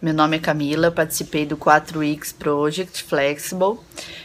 [0.00, 3.78] Meu nome é Camila, participei do 4 Weeks Project Flexible.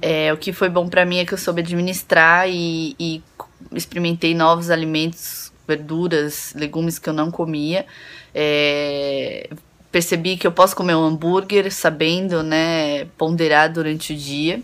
[0.00, 3.22] É, o que foi bom para mim é que eu soube administrar e, e
[3.70, 7.86] experimentei novos alimentos, verduras, legumes que eu não comia.
[8.34, 9.48] É,
[9.92, 14.60] percebi que eu posso comer um hambúrguer sabendo, né, ponderar durante o dia.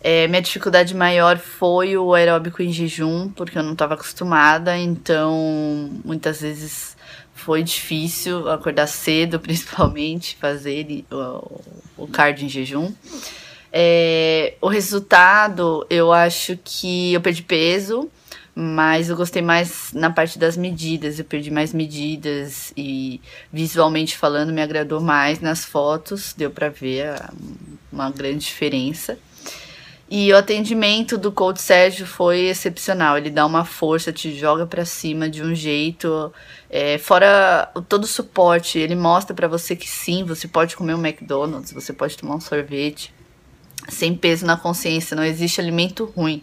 [0.00, 5.90] É, minha dificuldade maior foi o aeróbico em jejum, porque eu não estava acostumada, então
[6.04, 6.96] muitas vezes
[7.34, 11.04] foi difícil acordar cedo, principalmente, fazer
[11.96, 12.92] o, cardio em jejum.
[13.72, 18.08] É, o resultado, eu acho que eu perdi peso,
[18.54, 21.18] mas eu gostei mais na parte das medidas.
[21.18, 23.20] Eu perdi mais medidas e
[23.52, 27.20] visualmente falando me agradou mais nas fotos, deu para ver
[27.92, 29.18] uma grande diferença.
[30.10, 33.18] E o atendimento do coach Sérgio foi excepcional.
[33.18, 36.32] Ele dá uma força, te joga para cima de um jeito.
[36.70, 41.06] É, fora todo o suporte, ele mostra para você que sim, você pode comer um
[41.06, 43.12] McDonald's, você pode tomar um sorvete
[43.90, 45.14] sem peso na consciência.
[45.14, 46.42] Não existe alimento ruim.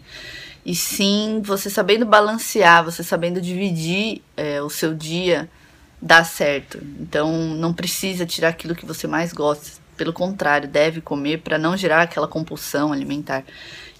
[0.64, 5.50] E sim, você sabendo balancear, você sabendo dividir é, o seu dia,
[6.00, 6.78] dá certo.
[7.00, 11.76] Então não precisa tirar aquilo que você mais gosta pelo contrário, deve comer para não
[11.76, 13.44] gerar aquela compulsão alimentar.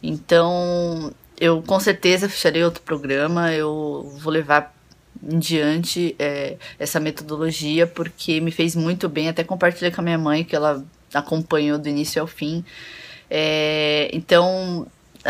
[0.02, 4.74] Então, eu com certeza fecharei outro programa, eu vou levar
[5.22, 9.28] em diante é, essa metodologia porque me fez muito bem.
[9.28, 12.64] Até compartilhei com a minha mãe que ela acompanhou do início ao fim.
[13.30, 14.86] É, então,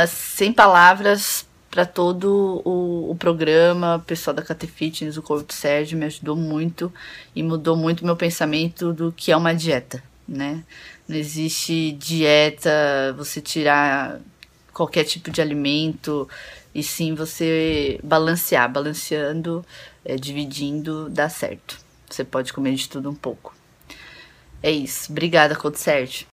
[0.06, 5.98] sem palavras para todo o, o, programa, o pessoal da Cate Fitness, o Corpo Sérgio
[5.98, 6.92] me ajudou muito
[7.34, 10.64] e mudou muito meu pensamento do que é uma dieta né?
[11.08, 14.20] Não existe dieta, você tirar
[14.72, 16.28] qualquer tipo de alimento,
[16.74, 19.64] e sim você balancear, balanceando,
[20.05, 21.78] é, dividindo, dá certo.
[22.08, 23.55] Você pode comer de tudo um pouco.
[24.62, 25.10] É isso.
[25.10, 26.27] Obrigada, Code Sérgio.